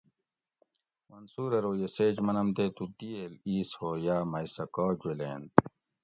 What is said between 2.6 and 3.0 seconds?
تو